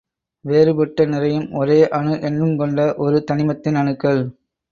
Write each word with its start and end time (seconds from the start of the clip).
வேறுபட்ட 0.45 1.05
நிறையும் 1.05 1.45
ஒரே 1.51 1.77
அணு 1.89 2.13
எண்ணுங் 2.21 2.55
கொண்ட 2.57 2.79
ஒரு 2.97 3.23
தனிமத்தின் 3.31 3.75
அணுக்கள். 3.75 4.21